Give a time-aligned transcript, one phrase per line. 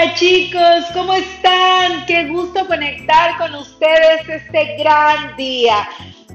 [0.00, 2.06] Hola chicos, ¿cómo están?
[2.06, 5.86] Qué gusto conectar con ustedes este gran día.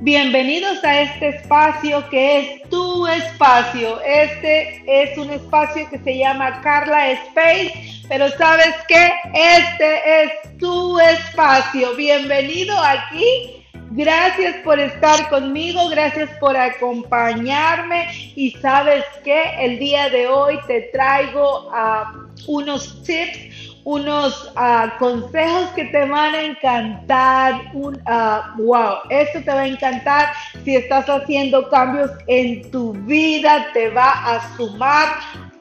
[0.02, 4.00] Bienvenidos a este espacio que es tu espacio.
[4.02, 11.00] Este es un espacio que se llama Carla Space, pero sabes que este es tu
[11.00, 11.96] espacio.
[11.96, 20.28] Bienvenido aquí Gracias por estar conmigo, gracias por acompañarme y sabes que el día de
[20.28, 22.12] hoy te traigo ah,
[22.48, 23.55] unos tips,
[23.86, 27.62] unos ah, consejos que te van a encantar.
[27.74, 33.68] Un, uh, wow, esto te va a encantar si estás haciendo cambios en tu vida,
[33.74, 35.08] te va a sumar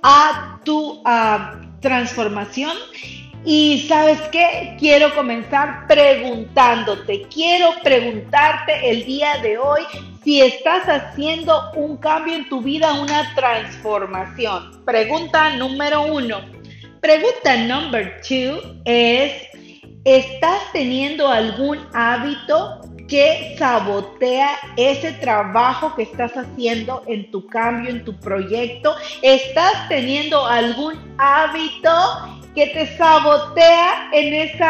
[0.03, 1.03] a tu
[1.81, 2.73] transformación
[3.45, 9.83] y sabes qué, quiero comenzar preguntándote, quiero preguntarte el día de hoy
[10.23, 14.83] si estás haciendo un cambio en tu vida, una transformación.
[14.87, 16.64] Pregunta número uno.
[17.05, 19.31] Pregunta number two es,
[20.07, 28.07] ¿estás teniendo algún hábito que sabotea ese trabajo que estás haciendo en tu cambio, en
[28.07, 28.97] tu proyecto?
[29.21, 31.93] ¿Estás teniendo algún hábito
[32.55, 34.65] que te sabotea en ese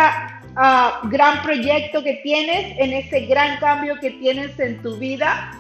[0.57, 5.53] ah, gran proyecto que tienes, en ese gran cambio que tienes en tu vida?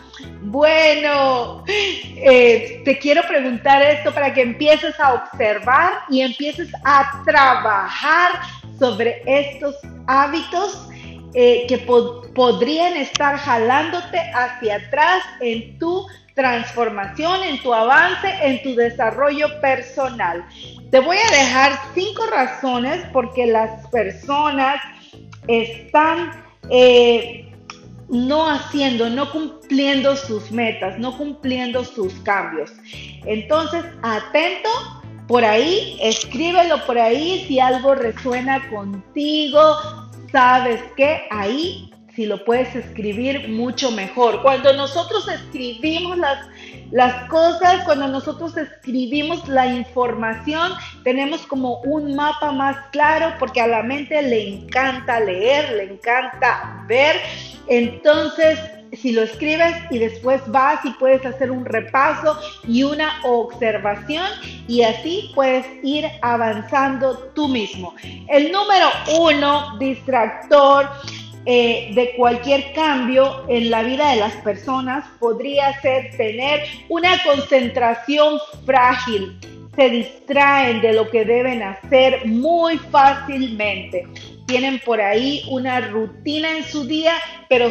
[0.42, 8.32] Bueno, eh, te quiero preguntar esto para que empieces a observar y empieces a trabajar
[8.78, 10.88] sobre estos hábitos
[11.34, 18.74] eh, que podrían estar jalándote hacia atrás en tu transformación, en tu avance, en tu
[18.74, 20.44] desarrollo personal.
[20.90, 24.80] Te voy a dejar cinco razones porque las personas
[25.48, 27.52] están eh,
[28.08, 32.72] no haciendo, no cumpliendo sus metas, no cumpliendo sus cambios.
[33.24, 34.68] Entonces, atento
[35.26, 39.76] por ahí, escríbelo por ahí si algo resuena contigo,
[40.34, 44.42] sabes que ahí si lo puedes escribir mucho mejor.
[44.42, 46.46] Cuando nosotros escribimos las,
[46.90, 50.72] las cosas, cuando nosotros escribimos la información,
[51.04, 56.84] tenemos como un mapa más claro porque a la mente le encanta leer, le encanta
[56.88, 57.14] ver.
[57.68, 58.58] Entonces,
[58.96, 64.26] si lo escribes y después vas y puedes hacer un repaso y una observación
[64.68, 67.94] y así puedes ir avanzando tú mismo.
[68.28, 68.86] El número
[69.20, 70.88] uno, distractor,
[71.46, 78.38] eh, de cualquier cambio en la vida de las personas podría ser tener una concentración
[78.64, 79.38] frágil.
[79.76, 84.06] Se distraen de lo que deben hacer muy fácilmente.
[84.46, 87.12] Tienen por ahí una rutina en su día,
[87.50, 87.70] pero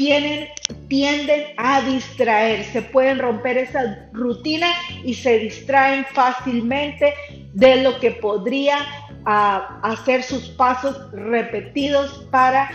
[0.00, 0.48] tienen,
[0.88, 4.68] tienden a distraerse, pueden romper esa rutina
[5.04, 7.12] y se distraen fácilmente
[7.52, 8.78] de lo que podría
[9.26, 12.70] ah, hacer sus pasos repetidos para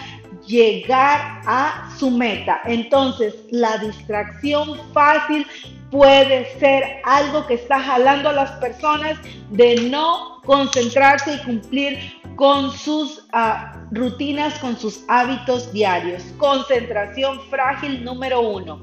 [0.46, 2.62] llegar a su meta.
[2.66, 5.47] Entonces, la distracción fácil
[5.90, 9.18] puede ser algo que está jalando a las personas
[9.50, 11.97] de no concentrarse y cumplir
[12.35, 16.23] con sus ah, rutinas, con sus hábitos diarios.
[16.38, 18.81] Concentración frágil número uno.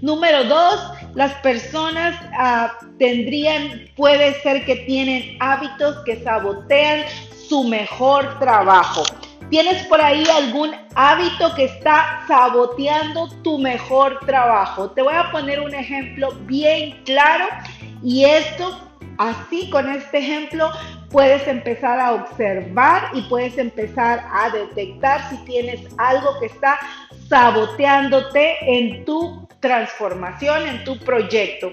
[0.00, 7.04] Número dos, las personas ah, tendrían, puede ser que tienen hábitos que sabotean
[7.48, 9.02] su mejor trabajo.
[9.50, 14.90] ¿Tienes por ahí algún hábito que está saboteando tu mejor trabajo?
[14.92, 17.44] Te voy a poner un ejemplo bien claro
[18.02, 18.80] y esto,
[19.18, 20.70] así con este ejemplo,
[21.12, 26.78] puedes empezar a observar y puedes empezar a detectar si tienes algo que está
[27.28, 31.70] saboteándote en tu transformación, en tu proyecto.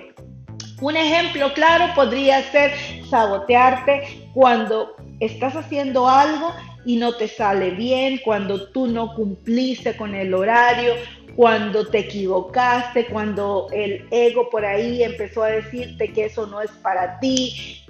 [0.81, 2.72] Un ejemplo claro podría ser
[3.09, 6.53] sabotearte cuando estás haciendo algo
[6.85, 10.94] y no te sale bien, cuando tú no cumpliste con el horario,
[11.35, 16.72] cuando te equivocaste, cuando el ego por ahí empezó a decirte que eso no es
[16.84, 17.84] para ti,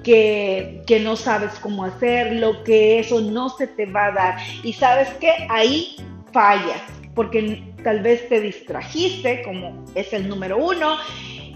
[0.86, 4.38] que, no sabes cómo hacerlo, que eso no se te va a dar.
[4.64, 5.96] Y sabes que ahí
[6.34, 6.82] fallas,
[7.14, 10.98] porque tal vez te distrajiste, como es el número uno.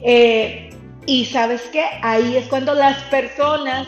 [0.04, 0.70] Eh,
[1.06, 3.88] y sabes que ahí es cuando las personas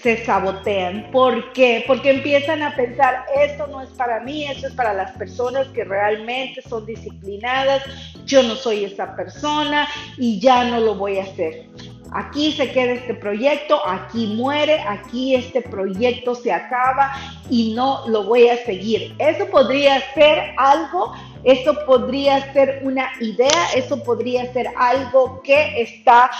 [0.00, 1.10] se sabotean.
[1.10, 1.82] ¿Por qué?
[1.86, 5.84] Porque empiezan a pensar, esto no es para mí, esto es para las personas que
[5.84, 7.82] realmente son disciplinadas,
[8.24, 9.88] yo no soy esa persona
[10.18, 11.66] y ya no lo voy a hacer.
[12.12, 17.12] Aquí se queda este proyecto, aquí muere, aquí este proyecto se acaba
[17.50, 19.14] y no lo voy a seguir.
[19.18, 21.12] Eso podría ser algo,
[21.44, 26.30] eso podría ser una idea, eso podría ser algo que está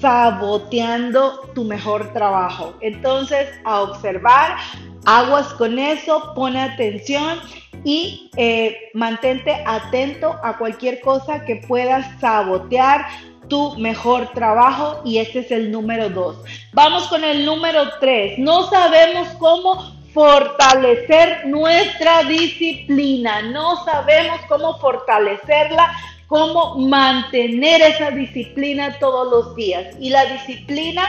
[0.00, 2.74] saboteando tu mejor trabajo.
[2.80, 4.56] Entonces, a observar,
[5.06, 7.40] aguas con eso, pon atención
[7.84, 13.06] y eh, mantente atento a cualquier cosa que pueda sabotear
[13.48, 16.36] tu mejor trabajo y este es el número dos.
[16.72, 18.38] Vamos con el número tres.
[18.38, 23.42] No sabemos cómo fortalecer nuestra disciplina.
[23.42, 25.92] No sabemos cómo fortalecerla,
[26.28, 29.94] cómo mantener esa disciplina todos los días.
[30.00, 31.02] Y la disciplina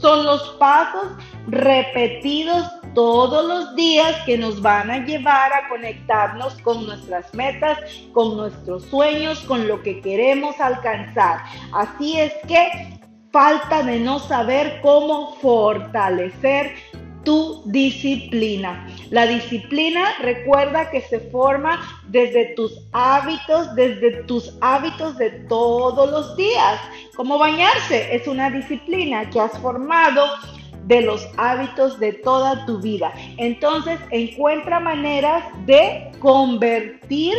[0.00, 1.06] son los pasos
[1.48, 7.78] repetidos todos los días que nos van a llevar a conectarnos con nuestras metas,
[8.12, 11.40] con nuestros sueños, con lo que queremos alcanzar.
[11.72, 13.00] Así es que
[13.32, 16.74] falta de no saber cómo fortalecer
[17.24, 18.86] tu disciplina.
[19.10, 26.36] La disciplina recuerda que se forma desde tus hábitos, desde tus hábitos de todos los
[26.36, 26.80] días.
[27.16, 30.24] Como bañarse es una disciplina que has formado
[30.86, 33.12] de los hábitos de toda tu vida.
[33.38, 37.34] Entonces encuentra maneras de convertir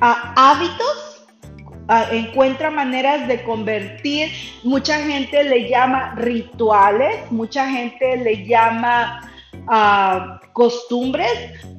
[0.00, 1.14] a hábitos
[2.10, 4.30] encuentra maneras de convertir,
[4.62, 9.20] mucha gente le llama rituales, mucha gente le llama
[10.52, 11.30] costumbres,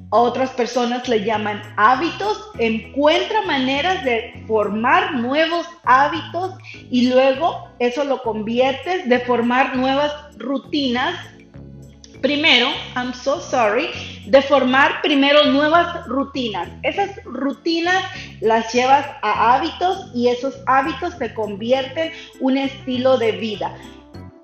[0.10, 6.56] otras personas le llaman hábitos, encuentra maneras de formar nuevos hábitos
[6.90, 11.16] y luego eso lo conviertes de formar nuevas rutinas.
[12.22, 13.90] Primero, I'm so sorry,
[14.26, 16.70] de formar primero nuevas rutinas.
[16.84, 18.04] Esas rutinas
[18.42, 23.76] las llevas a hábitos y esos hábitos se convierten en un estilo de vida.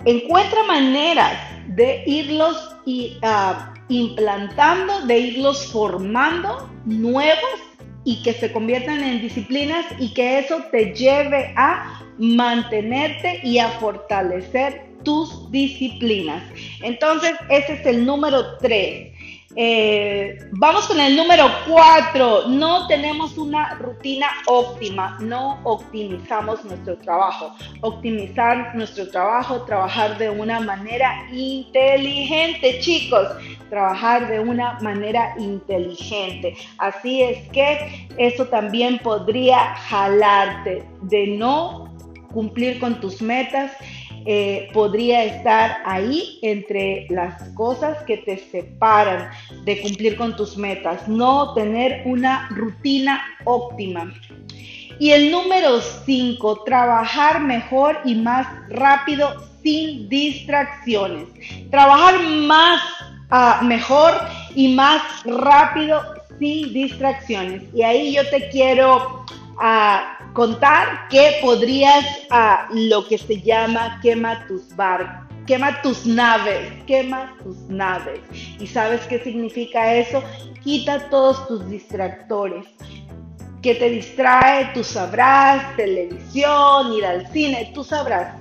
[0.05, 1.37] Encuentra maneras
[1.67, 7.59] de irlos y, ah, implantando, de irlos formando nuevos
[8.03, 13.69] y que se conviertan en disciplinas y que eso te lleve a mantenerte y a
[13.69, 16.43] fortalecer tus disciplinas.
[16.81, 19.11] Entonces, ese es el número 3.
[19.55, 22.47] Eh, vamos con el número 4.
[22.47, 27.53] No tenemos una rutina óptima, no optimizamos nuestro trabajo.
[27.81, 33.27] Optimizar nuestro trabajo, trabajar de una manera inteligente, chicos.
[33.69, 36.55] Trabajar de una manera inteligente.
[36.77, 41.91] Así es que eso también podría jalarte de no
[42.31, 43.71] cumplir con tus metas
[44.25, 49.29] eh, podría estar ahí entre las cosas que te separan
[49.65, 54.13] de cumplir con tus metas, no tener una rutina óptima.
[54.99, 61.27] Y el número 5, trabajar mejor y más rápido sin distracciones.
[61.71, 62.81] Trabajar más
[63.31, 64.13] ah, mejor
[64.53, 66.01] y más rápido
[66.37, 67.63] sin distracciones.
[67.73, 69.25] Y ahí yo te quiero
[69.59, 76.71] a contar que podrías a lo que se llama quema tus barcos, quema tus naves,
[76.85, 78.19] quema tus naves.
[78.59, 80.23] ¿Y sabes qué significa eso?
[80.63, 82.65] Quita todos tus distractores.
[83.61, 84.71] ¿Qué te distrae?
[84.73, 88.35] Tú sabrás, televisión, ir al cine, tú sabrás.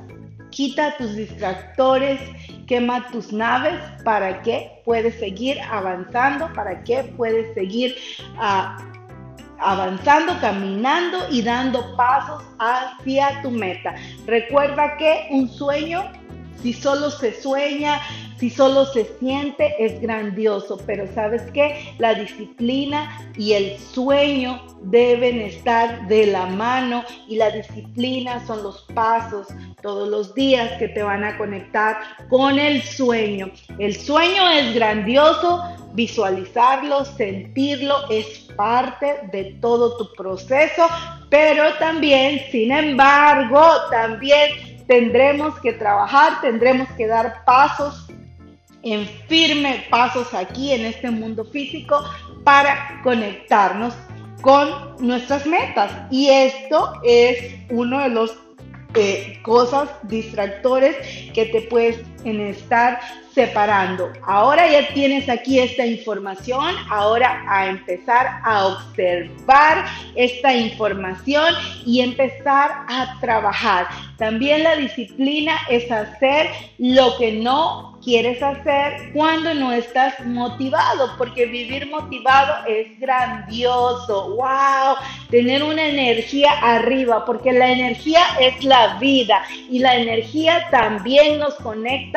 [0.51, 2.21] Quita tus distractores,
[2.67, 7.97] quema tus naves para que puedes seguir avanzando, para que puedes seguir
[8.37, 8.90] uh,
[9.61, 13.95] avanzando, caminando y dando pasos hacia tu meta.
[14.27, 16.11] Recuerda que un sueño,
[16.63, 18.01] si solo se sueña,
[18.41, 25.43] si solo se siente, es grandioso, pero sabes que la disciplina y el sueño deben
[25.43, 29.49] estar de la mano y la disciplina son los pasos
[29.83, 31.99] todos los días que te van a conectar
[32.31, 33.51] con el sueño.
[33.79, 40.87] El sueño es grandioso, visualizarlo, sentirlo, es parte de todo tu proceso,
[41.29, 48.07] pero también, sin embargo, también tendremos que trabajar, tendremos que dar pasos
[48.83, 52.03] en firme pasos aquí en este mundo físico
[52.45, 53.95] para conectarnos
[54.41, 55.93] con nuestras metas.
[56.11, 58.37] Y esto es uno de los
[58.95, 60.97] eh, cosas distractores
[61.33, 63.01] que te puedes en estar
[63.35, 64.13] separando.
[64.25, 71.55] Ahora ya tienes aquí esta información, ahora a empezar a observar esta información
[71.87, 73.87] y empezar a trabajar.
[74.19, 76.49] También la disciplina es hacer
[76.79, 84.37] lo que no quieres hacer cuando no estás motivado, porque vivir motivado es grandioso.
[84.37, 84.97] ¡Wow!
[85.31, 91.55] Tener una energía arriba, porque la energía es la vida y la energía también nos
[91.57, 92.10] conecta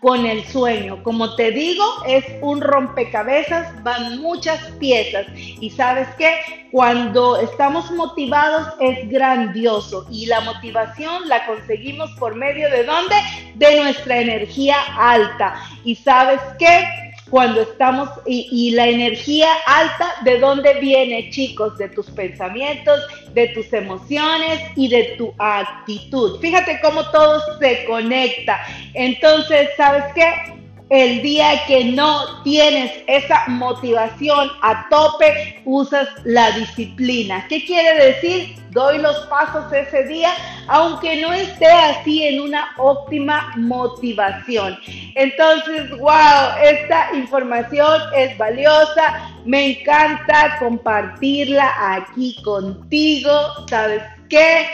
[0.00, 1.02] con el sueño.
[1.02, 5.26] Como te digo, es un rompecabezas, van muchas piezas.
[5.34, 10.06] Y sabes qué, cuando estamos motivados es grandioso.
[10.10, 13.14] Y la motivación la conseguimos por medio de dónde?
[13.56, 15.60] De nuestra energía alta.
[15.84, 21.76] Y sabes qué, cuando estamos y, la energía alta, ¿de dónde viene, chicos?
[21.78, 23.00] De tus pensamientos,
[23.34, 26.40] de tus emociones y de tu actitud.
[26.40, 28.60] Fíjate cómo todo se conecta.
[28.94, 30.57] Entonces, ¿sabes qué?
[30.90, 37.46] El día que no tienes esa motivación a tope, usas la disciplina.
[37.48, 38.56] ¿Qué quiere decir?
[38.70, 40.30] Doy los pasos ese día,
[40.66, 44.78] aunque no esté así en una óptima motivación.
[45.14, 49.30] Entonces, wow, esta información es valiosa.
[49.44, 53.30] Me encanta compartirla aquí contigo.
[53.68, 54.66] ¿Sabes qué?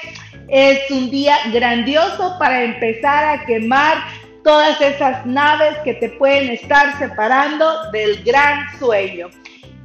[0.49, 3.97] Es un día grandioso para empezar a quemar
[4.45, 9.31] todas esas naves que te pueden estar separando del gran sueño.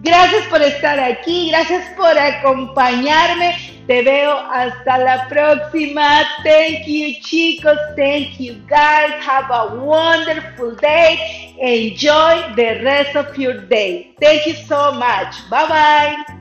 [0.01, 3.57] Gracias por estar aquí, gracias por acompañarme.
[3.87, 6.21] Te veo hasta la próxima.
[6.43, 9.13] Thank you chicos, thank you guys.
[9.25, 11.55] Have a wonderful day.
[11.59, 14.13] Enjoy the rest of your day.
[14.21, 15.49] Thank you so much.
[15.49, 16.38] Bye bye.